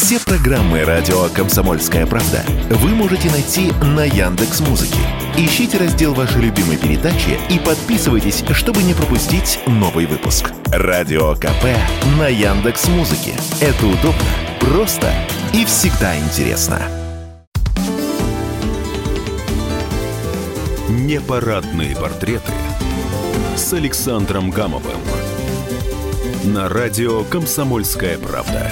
Все 0.00 0.20
программы 0.20 0.84
радио 0.84 1.28
Комсомольская 1.34 2.06
правда 2.06 2.44
вы 2.70 2.90
можете 2.90 3.28
найти 3.32 3.72
на 3.82 4.04
Яндекс 4.04 4.60
Музыке. 4.60 5.00
Ищите 5.36 5.76
раздел 5.76 6.14
вашей 6.14 6.40
любимой 6.40 6.76
передачи 6.76 7.36
и 7.50 7.58
подписывайтесь, 7.58 8.44
чтобы 8.52 8.84
не 8.84 8.94
пропустить 8.94 9.58
новый 9.66 10.06
выпуск. 10.06 10.52
Радио 10.66 11.34
КП 11.34 11.64
на 12.16 12.28
Яндекс 12.28 12.86
Музыке. 12.86 13.34
Это 13.60 13.86
удобно, 13.86 14.22
просто 14.60 15.12
и 15.52 15.64
всегда 15.64 16.16
интересно. 16.16 16.80
Непарадные 20.88 21.96
портреты 21.96 22.52
с 23.56 23.72
Александром 23.72 24.50
Гамовым 24.50 25.00
на 26.44 26.68
радио 26.68 27.24
«Комсомольская 27.24 28.16
правда». 28.16 28.70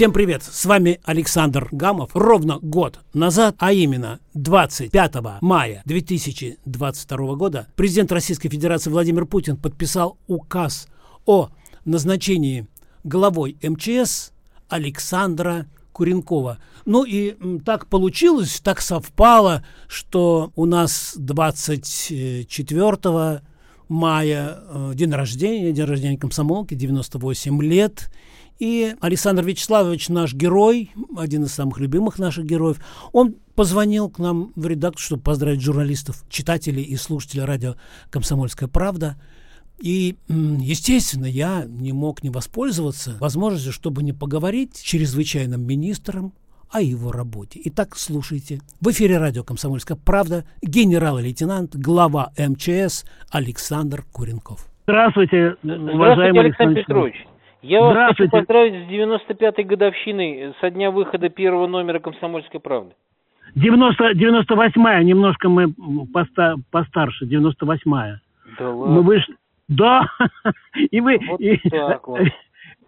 Всем 0.00 0.14
привет! 0.14 0.42
С 0.42 0.64
вами 0.64 0.98
Александр 1.04 1.68
Гамов. 1.72 2.12
Ровно 2.14 2.58
год 2.58 3.00
назад, 3.12 3.54
а 3.58 3.70
именно 3.70 4.18
25 4.32 5.16
мая 5.42 5.82
2022 5.84 7.34
года, 7.34 7.66
президент 7.76 8.10
Российской 8.10 8.48
Федерации 8.48 8.88
Владимир 8.88 9.26
Путин 9.26 9.58
подписал 9.58 10.16
указ 10.26 10.88
о 11.26 11.50
назначении 11.84 12.66
главой 13.04 13.58
МЧС 13.62 14.32
Александра 14.70 15.66
Куренкова. 15.92 16.56
Ну 16.86 17.04
и 17.04 17.36
так 17.66 17.86
получилось, 17.86 18.62
так 18.64 18.80
совпало, 18.80 19.66
что 19.86 20.50
у 20.56 20.64
нас 20.64 21.12
24 21.18 23.42
мая 23.90 24.58
э, 24.66 24.92
день 24.94 25.12
рождения, 25.12 25.72
день 25.72 25.84
рождения 25.84 26.16
комсомолки, 26.16 26.74
98 26.74 27.62
лет– 27.62 28.10
и 28.60 28.94
Александр 29.00 29.42
Вячеславович, 29.44 30.10
наш 30.10 30.34
герой, 30.34 30.90
один 31.16 31.44
из 31.44 31.52
самых 31.52 31.80
любимых 31.80 32.18
наших 32.18 32.44
героев, 32.44 32.78
он 33.10 33.36
позвонил 33.54 34.10
к 34.10 34.18
нам 34.18 34.52
в 34.54 34.66
редакцию, 34.66 35.06
чтобы 35.06 35.22
поздравить 35.22 35.62
журналистов, 35.62 36.22
читателей 36.28 36.82
и 36.82 36.96
слушателей 36.96 37.44
радио 37.44 37.76
«Комсомольская 38.10 38.68
правда». 38.68 39.18
И, 39.78 40.18
естественно, 40.28 41.24
я 41.24 41.64
не 41.66 41.92
мог 41.92 42.22
не 42.22 42.28
воспользоваться 42.28 43.16
возможностью, 43.18 43.72
чтобы 43.72 44.02
не 44.02 44.12
поговорить 44.12 44.76
с 44.76 44.80
чрезвычайным 44.80 45.66
министром 45.66 46.34
о 46.72 46.80
его 46.80 47.10
работе. 47.12 47.60
Итак, 47.64 47.94
слушайте. 47.94 48.60
В 48.80 48.88
эфире 48.90 49.18
радио 49.18 49.42
«Комсомольская 49.42 49.96
правда» 49.96 50.44
генерал-лейтенант, 50.62 51.74
глава 51.74 52.28
МЧС 52.38 53.04
Александр 53.32 54.02
Куренков. 54.12 54.66
Здравствуйте, 54.84 55.56
уважаемый 55.62 55.92
Здравствуйте, 55.92 56.40
Александр 56.40 56.80
Петрович. 56.80 57.26
Я 57.62 57.82
вас 57.82 58.16
хочу 58.16 58.30
поздравить 58.30 58.86
с 58.86 58.90
95-й 58.90 59.64
годовщиной 59.64 60.54
со 60.60 60.70
дня 60.70 60.90
выхода 60.90 61.28
первого 61.28 61.66
номера 61.66 61.98
«Комсомольской 61.98 62.60
правды». 62.60 62.94
90, 63.54 64.12
98-я, 64.12 65.02
немножко 65.02 65.48
мы 65.48 65.72
поста, 66.12 66.54
постарше, 66.70 67.26
98-я. 67.26 68.20
Да 68.58 68.70
ладно? 68.70 68.94
Мы 68.94 69.02
вышли... 69.02 69.34
Да, 69.68 70.06
и 70.90 71.00
вы... 71.00 71.18
Вот 71.28 71.40
и, 71.40 71.58
так 71.68 72.06
вот. 72.08 72.20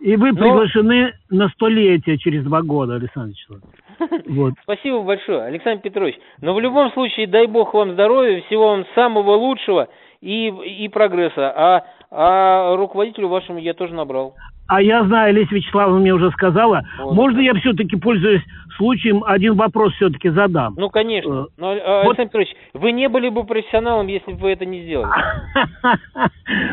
И 0.03 0.17
вы 0.17 0.35
приглашены 0.35 1.15
на 1.31 1.49
столетие 1.51 2.19
через 2.19 2.43
два 2.43 2.63
года, 2.63 2.97
Александр 2.97 3.31
Вячеславович. 3.31 4.25
Вот. 4.27 4.55
Спасибо 4.65 5.03
большое, 5.03 5.43
Александр 5.43 5.81
Петрович. 5.81 6.17
Но 6.41 6.55
в 6.55 6.61
любом 6.61 6.91
случае, 6.93 7.29
дай 7.29 7.47
бог 7.47 7.73
вам 7.73 7.93
здоровья, 7.93 8.43
всего 8.43 8.71
вам 8.71 8.85
самого 8.97 9.37
лучшего 9.37 9.89
и, 10.21 10.49
и 10.49 10.89
прогресса. 10.89 11.53
А, 11.55 11.85
а 12.11 12.77
руководителю 12.77 13.29
вашему 13.29 13.61
я 13.61 13.75
тоже 13.75 13.95
набрал. 13.95 14.35
А 14.69 14.81
я 14.81 15.05
знаю, 15.05 15.35
Леся 15.35 15.55
Вячеславовна 15.55 16.01
мне 16.01 16.15
уже 16.15 16.31
сказала. 16.31 16.83
Вот. 16.99 17.15
Можно 17.15 17.41
я 17.41 17.55
все-таки, 17.55 17.97
пользуясь 17.97 18.43
случаем, 18.77 19.23
один 19.25 19.55
вопрос 19.55 19.93
все-таки 19.95 20.31
задам? 20.31 20.75
Ну, 20.77 20.91
конечно. 20.91 21.47
Э, 21.47 21.47
Но, 21.57 21.73
а, 21.73 22.05
вот... 22.05 22.19
Александр 22.19 22.29
Петрович, 22.29 22.49
вы 22.75 22.93
не 22.93 23.09
были 23.09 23.29
бы 23.29 23.45
профессионалом, 23.45 24.07
если 24.07 24.33
бы 24.33 24.39
вы 24.39 24.53
это 24.53 24.65
не 24.65 24.83
сделали. 24.83 25.11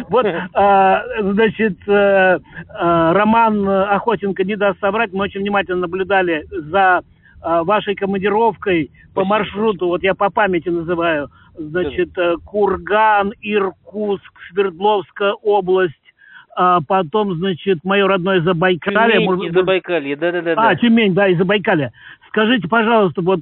Вот, 0.10 0.26
значит, 0.26 1.78
э, 1.88 1.92
э, 1.92 2.40
Роман 2.78 3.68
Охотенко 3.68 4.44
не 4.44 4.56
даст 4.56 4.80
соврать. 4.80 5.14
Мы 5.14 5.26
очень 5.26 5.42
внимательно 5.42 5.82
наблюдали 5.82 6.46
за 6.52 7.02
вашей 7.42 7.96
командировкой 7.96 8.92
по 9.14 9.24
маршруту. 9.24 9.88
Вот 9.88 10.04
я 10.04 10.14
по 10.14 10.30
памяти 10.30 10.70
называю. 10.70 11.30
Значит, 11.58 12.10
Курган, 12.46 13.32
Иркутск, 13.42 14.34
Свердловская 14.50 15.34
область, 15.34 15.96
а 16.56 16.82
потом, 16.82 17.36
значит, 17.36 17.80
мое 17.84 18.08
родное 18.08 18.42
Забайкалье. 18.42 19.14
Тюмень 19.14 19.26
может, 19.26 19.46
и 19.46 19.54
Забайкалье, 19.54 20.16
да-да-да. 20.16 20.54
А, 20.58 20.76
Тюмень, 20.76 21.14
да, 21.14 21.28
и 21.28 21.36
Забайкалье. 21.36 21.92
Скажите, 22.30 22.68
пожалуйста, 22.68 23.22
вот 23.22 23.42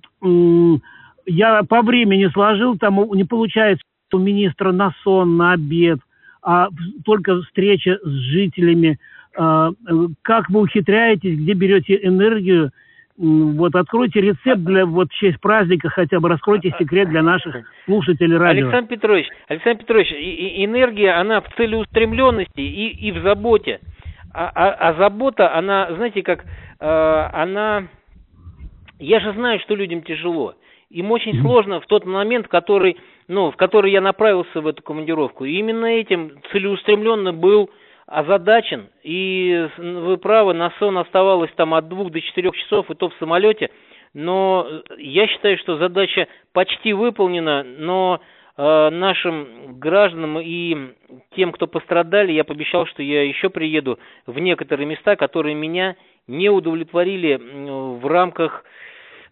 я 1.26 1.64
по 1.64 1.82
времени 1.82 2.28
сложил, 2.28 2.78
там 2.78 3.04
не 3.14 3.24
получается 3.24 3.84
у 4.14 4.18
министра 4.18 4.72
на 4.72 4.94
сон, 5.04 5.38
на 5.38 5.54
обед, 5.54 6.00
а 6.42 6.70
только 7.04 7.42
встреча 7.42 8.00
с 8.04 8.10
жителями. 8.10 9.00
А, 9.38 9.72
как 10.22 10.50
вы 10.50 10.62
ухитряетесь, 10.62 11.38
где 11.38 11.54
берете 11.54 12.00
энергию 12.02 12.72
вот 13.18 13.76
откройте 13.76 14.22
рецепт 14.22 14.62
для 14.62 14.86
вот 14.86 15.10
в 15.10 15.16
честь 15.16 15.40
праздника, 15.40 15.90
хотя 15.90 16.20
бы 16.20 16.30
раскройте 16.30 16.74
секрет 16.78 17.10
для 17.10 17.24
наших 17.24 17.56
слушателей 17.86 18.38
радио. 18.38 18.66
Александр 18.66 18.90
Петрович, 18.90 19.28
Александр 19.48 19.82
Петрович, 19.82 20.12
и, 20.12 20.62
и 20.62 20.66
энергия, 20.66 21.14
она 21.14 21.42
в 21.42 21.50
целеустремленности 21.56 22.60
и, 22.60 23.08
и 23.08 23.12
в 23.12 23.24
заботе. 23.24 23.80
А, 24.34 24.52
а, 24.54 24.90
а 24.90 24.94
забота, 24.94 25.56
она, 25.56 25.92
знаете, 25.96 26.22
как, 26.22 26.46
э, 26.80 27.30
она... 27.34 27.88
Я 29.00 29.20
же 29.20 29.34
знаю, 29.34 29.60
что 29.62 29.74
людям 29.74 30.04
тяжело. 30.04 30.54
Им 30.92 31.12
очень 31.12 31.42
сложно 31.42 31.80
в 31.80 31.88
тот 31.88 32.06
момент, 32.06 32.48
который, 32.48 32.98
ну, 33.28 33.52
в 33.52 33.56
который 33.56 33.92
я 33.92 34.02
направился 34.02 34.62
в 34.62 34.68
эту 34.68 34.84
командировку. 34.84 35.46
И 35.46 35.58
именно 35.58 35.86
этим 35.86 36.34
целеустремленно 36.52 37.34
был 37.34 37.70
озадачен, 38.08 38.90
и 39.04 39.68
вы 39.78 40.18
правы, 40.18 40.54
на 40.54 40.72
сон 40.80 40.98
оставалось 40.98 41.52
там 41.56 41.74
от 41.74 41.90
двух 41.90 42.12
до 42.12 42.22
четырех 42.22 42.56
часов, 42.56 42.90
и 42.90 42.96
то 42.96 43.10
в 43.10 43.14
самолете, 43.20 43.70
но 44.14 44.66
я 44.98 45.28
считаю, 45.28 45.58
что 45.58 45.78
задача 45.78 46.28
почти 46.54 46.94
выполнена, 46.94 47.64
но 47.64 48.22
э, 48.56 48.90
нашим 48.90 49.78
гражданам 49.78 50.40
и 50.40 50.94
тем, 51.36 51.52
кто 51.52 51.68
пострадали, 51.68 52.32
я 52.32 52.46
пообещал, 52.46 52.86
что 52.88 53.04
я 53.04 53.24
еще 53.24 53.50
приеду 53.50 54.00
в 54.26 54.40
некоторые 54.40 54.88
места, 54.88 55.18
которые 55.18 55.56
меня 55.56 55.98
не 56.28 56.50
удовлетворили 56.50 57.36
в 57.36 58.08
рамках, 58.08 58.64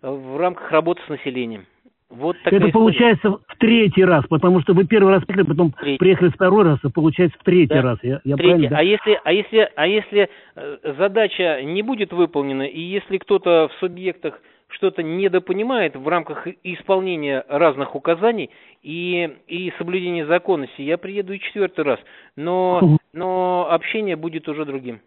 в 0.01 0.37
рамках 0.37 0.69
работы 0.71 1.01
с 1.05 1.09
населением. 1.09 1.65
Вот 2.09 2.37
Это 2.43 2.57
история. 2.57 2.71
получается 2.71 3.29
в 3.31 3.57
третий 3.57 4.05
раз, 4.05 4.25
потому 4.29 4.61
что 4.61 4.73
вы 4.73 4.85
первый 4.85 5.11
раз 5.11 5.23
приехали, 5.25 5.47
потом 5.47 5.71
третий. 5.71 5.97
приехали 5.97 6.29
второй 6.29 6.63
раз, 6.63 6.79
и 6.83 6.89
получается 6.89 7.37
в 7.39 7.43
третий 7.43 7.73
да. 7.73 7.81
раз. 7.81 7.99
Я, 8.03 8.21
я 8.23 8.35
третий. 8.35 8.67
Да? 8.67 8.77
А 8.77 8.83
если, 8.83 9.19
а 9.23 9.33
если, 9.33 9.69
а 9.75 9.87
если 9.87 10.29
э, 10.55 10.77
задача 10.97 11.61
не 11.63 11.81
будет 11.81 12.13
выполнена, 12.13 12.63
и 12.63 12.79
если 12.79 13.17
кто-то 13.17 13.69
в 13.69 13.79
субъектах 13.79 14.39
что-то 14.67 15.01
недопонимает 15.03 15.95
в 15.95 16.07
рамках 16.07 16.47
исполнения 16.63 17.43
разных 17.47 17.95
указаний 17.95 18.49
и, 18.83 19.37
и 19.47 19.73
соблюдения 19.77 20.25
законности, 20.25 20.81
я 20.81 20.97
приеду 20.97 21.33
и 21.33 21.39
четвертый 21.39 21.85
раз, 21.85 21.99
но, 22.35 22.97
но 23.13 23.67
общение 23.69 24.15
будет 24.15 24.47
уже 24.47 24.65
другим. 24.65 25.01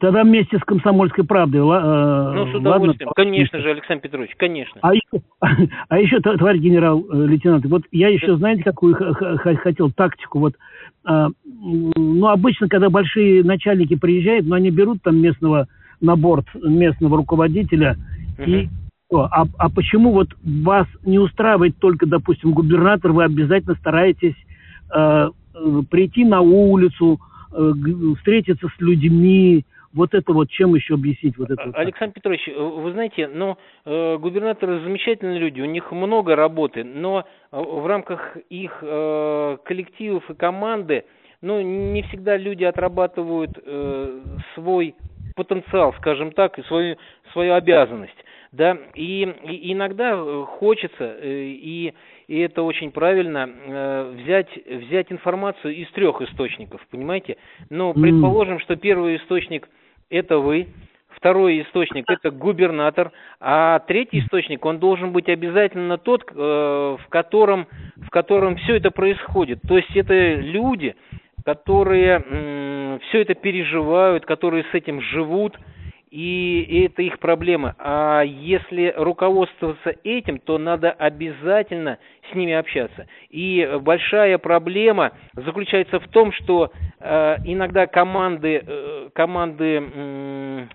Тогда 0.00 0.22
вместе 0.24 0.58
с 0.58 0.60
«Комсомольской 0.62 1.24
правдой». 1.24 1.60
Э, 1.60 2.32
ну, 2.34 2.52
с 2.52 2.54
удовольствием. 2.54 3.08
Ладно? 3.08 3.24
Конечно 3.24 3.60
же, 3.60 3.70
Александр 3.70 4.02
Петрович, 4.02 4.30
конечно. 4.36 4.80
А 4.82 4.94
еще, 4.94 5.22
а 5.88 5.98
еще 5.98 6.20
товарищ 6.20 6.60
генерал-лейтенант, 6.60 7.64
вот 7.66 7.82
я 7.92 8.08
еще, 8.08 8.36
знаете, 8.36 8.62
какую 8.62 8.94
хотел 8.94 9.90
тактику? 9.90 10.40
Вот, 10.40 10.54
а, 11.04 11.28
ну, 11.44 12.26
обычно, 12.28 12.68
когда 12.68 12.90
большие 12.90 13.44
начальники 13.44 13.94
приезжают, 13.96 14.46
но 14.46 14.56
они 14.56 14.70
берут 14.70 15.02
там 15.02 15.16
местного 15.16 15.68
на 16.00 16.16
борт 16.16 16.46
местного 16.54 17.16
руководителя 17.16 17.96
угу. 18.38 18.50
и 18.50 18.68
а, 19.12 19.44
а 19.58 19.68
почему 19.70 20.12
вот 20.12 20.28
вас 20.42 20.86
не 21.04 21.18
устраивает 21.18 21.78
только, 21.78 22.06
допустим, 22.06 22.52
губернатор, 22.52 23.12
вы 23.12 23.24
обязательно 23.24 23.76
стараетесь 23.76 24.34
э, 24.94 25.30
прийти 25.88 26.24
на 26.24 26.40
улицу, 26.40 27.20
э, 27.52 27.72
встретиться 28.18 28.68
с 28.68 28.80
людьми, 28.80 29.64
вот 29.94 30.12
это 30.12 30.32
вот 30.32 30.50
чем 30.50 30.74
еще 30.74 30.94
объяснить 30.94 31.38
вот 31.38 31.50
это? 31.50 31.62
Александр 31.74 32.14
Петрович, 32.14 32.48
э, 32.48 32.52
вы 32.52 32.92
знаете, 32.92 33.28
ну, 33.28 33.56
э, 33.84 34.16
губернаторы 34.18 34.80
замечательные 34.80 35.38
люди, 35.38 35.60
у 35.60 35.66
них 35.66 35.90
много 35.92 36.36
работы, 36.36 36.84
но 36.84 37.20
э, 37.20 37.60
в 37.60 37.86
рамках 37.86 38.36
их 38.50 38.78
э, 38.82 39.56
коллективов 39.64 40.28
и 40.30 40.34
команды, 40.34 41.04
ну, 41.40 41.60
не 41.60 42.02
всегда 42.02 42.36
люди 42.36 42.64
отрабатывают 42.64 43.52
э, 43.64 44.20
свой 44.54 44.94
потенциал, 45.36 45.94
скажем 45.98 46.32
так, 46.32 46.58
и 46.58 46.62
свою, 46.62 46.96
свою 47.32 47.54
обязанность, 47.54 48.16
да, 48.52 48.76
и, 48.94 49.22
и 49.22 49.72
иногда 49.72 50.16
хочется, 50.44 51.04
э, 51.20 51.28
и, 51.28 51.94
и 52.26 52.38
это 52.40 52.62
очень 52.62 52.90
правильно, 52.90 53.48
э, 53.48 54.14
взять, 54.22 54.48
взять 54.66 55.12
информацию 55.12 55.74
из 55.74 55.88
трех 55.92 56.20
источников, 56.20 56.80
понимаете? 56.90 57.36
Но 57.70 57.92
предположим, 57.94 58.58
что 58.58 58.74
первый 58.74 59.16
источник– 59.16 59.68
это 60.10 60.38
вы, 60.38 60.68
второй 61.10 61.62
источник– 61.62 62.04
это 62.08 62.30
губернатор, 62.30 63.12
а 63.40 63.78
третий 63.80 64.20
источник, 64.20 64.64
он 64.64 64.78
должен 64.78 65.12
быть 65.12 65.28
обязательно 65.28 65.98
тот, 65.98 66.24
э, 66.30 66.34
в 66.34 67.08
котором, 67.08 67.66
в 67.96 68.10
котором 68.10 68.56
все 68.56 68.76
это 68.76 68.90
происходит. 68.90 69.60
То 69.66 69.76
есть 69.76 69.94
это 69.96 70.34
люди, 70.34 70.96
которые 71.44 72.98
все 73.08 73.22
это 73.22 73.34
переживают, 73.34 74.24
которые 74.24 74.64
с 74.64 74.74
этим 74.74 75.00
живут– 75.00 75.58
и 76.14 76.84
это 76.84 77.02
их 77.02 77.18
проблема. 77.18 77.74
А 77.76 78.22
если 78.22 78.94
руководствоваться 78.96 79.96
этим, 80.04 80.38
то 80.38 80.58
надо 80.58 80.92
обязательно 80.92 81.98
с 82.30 82.34
ними 82.36 82.52
общаться. 82.52 83.08
И 83.30 83.68
большая 83.80 84.38
проблема 84.38 85.10
заключается 85.34 85.98
в 85.98 86.06
том, 86.06 86.30
что 86.30 86.70
э, 87.00 87.36
иногда 87.44 87.88
команды, 87.88 88.62
э, 88.64 89.08
команды 89.12 89.82
э, 89.92 90.66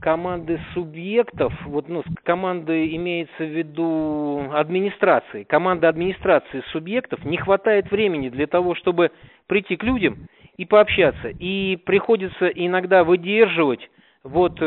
команды 0.00 0.60
субъектов, 0.72 1.52
вот 1.66 1.88
ну, 1.88 2.02
команды 2.24 2.92
имеется 2.96 3.44
в 3.44 3.56
виду 3.56 4.50
администрации, 4.52 5.44
команда 5.44 5.88
администрации 5.88 6.64
субъектов 6.72 7.24
не 7.24 7.36
хватает 7.36 7.88
времени 7.88 8.30
для 8.30 8.48
того, 8.48 8.74
чтобы 8.74 9.12
прийти 9.46 9.76
к 9.76 9.84
людям 9.84 10.26
и 10.56 10.64
пообщаться. 10.64 11.28
И 11.38 11.76
приходится 11.76 12.48
иногда 12.48 13.04
выдерживать 13.04 13.88
вот, 14.24 14.56
э, 14.60 14.64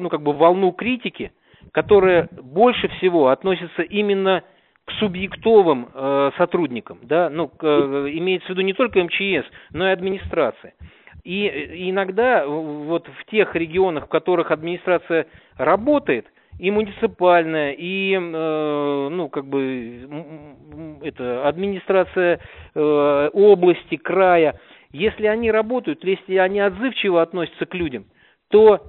ну, 0.00 0.08
как 0.10 0.22
бы 0.22 0.32
волну 0.32 0.72
критики, 0.72 1.32
которая 1.72 2.28
больше 2.42 2.88
всего 2.88 3.28
относится 3.28 3.82
именно 3.82 4.42
к 4.84 4.92
субъектовым 4.98 5.88
э, 5.94 6.30
сотрудникам, 6.36 6.98
да, 7.02 7.30
ну, 7.30 7.48
к, 7.48 7.64
э, 7.64 8.10
имеется 8.14 8.48
в 8.48 8.50
виду 8.50 8.62
не 8.62 8.74
только 8.74 9.02
МЧС, 9.02 9.46
но 9.70 9.88
и 9.88 9.92
администрация. 9.92 10.74
И, 11.22 11.46
и 11.46 11.90
иногда 11.90 12.44
вот 12.46 13.06
в 13.06 13.30
тех 13.30 13.54
регионах, 13.54 14.06
в 14.06 14.08
которых 14.08 14.50
администрация 14.50 15.28
работает, 15.56 16.26
и 16.58 16.70
муниципальная, 16.70 17.72
и 17.72 18.14
э, 18.14 19.08
ну 19.10 19.28
как 19.28 19.46
бы 19.46 20.98
это 21.02 21.48
администрация 21.48 22.40
э, 22.74 23.30
области, 23.32 23.96
края, 23.96 24.60
если 24.92 25.26
они 25.26 25.50
работают, 25.50 26.04
если 26.04 26.36
они 26.36 26.60
отзывчиво 26.60 27.22
относятся 27.22 27.66
к 27.66 27.74
людям, 27.74 28.04
то 28.52 28.82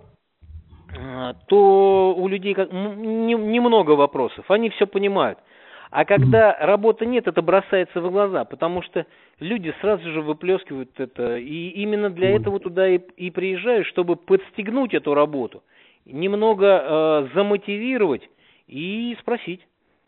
э, 0.96 1.34
то 1.48 2.14
у 2.16 2.28
людей 2.28 2.54
как, 2.54 2.72
немного 2.72 3.92
вопросов, 3.92 4.46
они 4.52 4.70
все 4.70 4.86
понимают. 4.86 5.40
А 5.90 6.06
когда 6.06 6.58
работы 6.60 7.06
нет, 7.06 7.28
это 7.28 7.42
бросается 7.42 8.02
в 8.02 8.12
глаза, 8.12 8.46
потому 8.46 8.82
что 8.82 9.06
люди 9.40 9.74
сразу 9.80 10.12
же 10.12 10.22
выплескивают 10.22 11.00
это. 11.00 11.38
И 11.38 11.70
именно 11.70 12.10
для 12.10 12.32
этого 12.36 12.60
туда 12.60 12.88
и, 12.90 12.98
и 12.98 13.30
приезжают, 13.30 13.88
чтобы 13.88 14.16
подстегнуть 14.16 14.94
эту 14.94 15.14
работу, 15.14 15.64
немного 16.06 16.66
э, 16.66 17.28
замотивировать 17.36 18.28
и 18.68 19.16
спросить. 19.22 19.62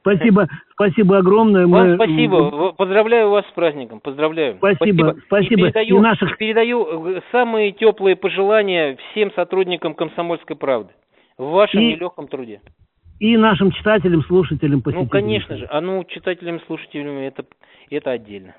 Спасибо, 0.05 0.47
спасибо 0.73 1.17
огромное. 1.17 1.65
Вам 1.65 1.89
Мы... 1.89 1.95
спасибо. 1.95 2.73
Поздравляю 2.73 3.31
вас 3.31 3.43
с 3.47 3.51
праздником. 3.53 3.99
Поздравляю. 3.99 4.57
Спасибо, 4.57 5.15
спасибо. 5.25 5.25
спасибо. 5.25 5.67
И 5.67 5.71
передаю, 5.71 5.97
и 5.97 5.99
наших... 5.99 6.37
передаю 6.37 7.15
э, 7.15 7.21
самые 7.31 7.71
теплые 7.71 8.15
пожелания 8.15 8.97
всем 9.11 9.31
сотрудникам 9.31 9.95
«Комсомольской 9.95 10.55
правды» 10.55 10.93
в 11.39 11.49
вашем 11.49 11.81
и... 11.81 11.93
нелегком 11.93 12.27
труде. 12.27 12.61
И 13.19 13.35
нашим 13.37 13.71
читателям, 13.71 14.21
слушателям, 14.23 14.81
посетителям. 14.81 15.05
Ну, 15.05 15.09
конечно 15.09 15.57
же. 15.57 15.67
А 15.71 15.81
ну, 15.81 16.03
читателям, 16.03 16.59
слушателям 16.67 17.17
это, 17.17 17.45
это 17.89 18.11
отдельно. 18.11 18.55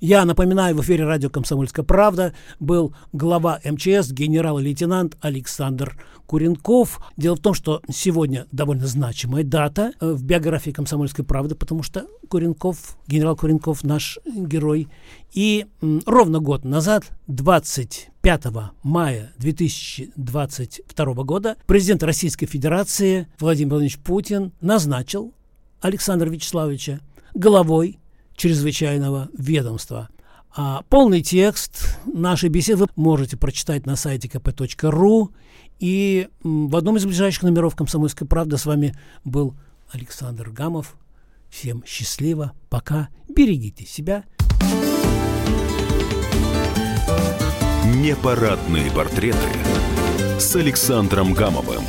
Я 0.00 0.24
напоминаю, 0.24 0.76
в 0.76 0.80
эфире 0.82 1.04
радио 1.04 1.30
«Комсомольская 1.30 1.84
правда» 1.84 2.32
был 2.60 2.94
глава 3.12 3.60
МЧС, 3.64 4.12
генерал-лейтенант 4.12 5.16
Александр 5.20 5.96
Куренков. 6.26 7.00
Дело 7.16 7.36
в 7.36 7.40
том, 7.40 7.54
что 7.54 7.82
сегодня 7.90 8.46
довольно 8.52 8.86
значимая 8.86 9.42
дата 9.42 9.92
э, 10.00 10.12
в 10.12 10.22
биографии 10.22 10.70
«Комсомольской 10.70 11.24
правды», 11.24 11.54
потому 11.54 11.82
что 11.82 12.06
Куренков, 12.28 12.96
генерал 13.06 13.34
Куренков 13.34 13.82
наш 13.82 14.18
герой. 14.24 14.88
И 15.32 15.66
ровно 16.06 16.38
год 16.38 16.64
назад, 16.64 17.04
25 17.26 18.46
мая 18.82 19.32
2022 19.38 21.14
года, 21.24 21.56
президент 21.66 22.02
Российской 22.02 22.46
Федерации 22.46 23.26
Владимир 23.40 23.70
Владимирович 23.70 23.98
Путин 23.98 24.52
назначил 24.60 25.32
Александра 25.80 26.28
Вячеславовича 26.28 27.00
главой 27.34 27.98
чрезвычайного 28.38 29.28
ведомства. 29.36 30.08
А 30.56 30.82
полный 30.88 31.20
текст 31.20 31.98
нашей 32.06 32.48
беседы 32.48 32.84
вы 32.84 32.88
можете 32.96 33.36
прочитать 33.36 33.84
на 33.84 33.96
сайте 33.96 34.28
kp.ru. 34.28 35.28
И 35.78 36.28
в 36.42 36.74
одном 36.74 36.96
из 36.96 37.04
ближайших 37.04 37.42
номеров 37.42 37.76
«Комсомольской 37.76 38.26
правды» 38.26 38.56
с 38.56 38.64
вами 38.64 38.96
был 39.24 39.54
Александр 39.92 40.50
Гамов. 40.50 40.96
Всем 41.50 41.84
счастливо, 41.86 42.52
пока, 42.70 43.08
берегите 43.28 43.84
себя. 43.86 44.24
Непарадные 47.84 48.90
портреты 48.90 49.38
с 50.38 50.54
Александром 50.56 51.32
Гамовым. 51.32 51.84